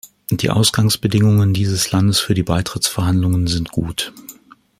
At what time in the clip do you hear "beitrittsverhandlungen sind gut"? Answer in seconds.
2.41-4.11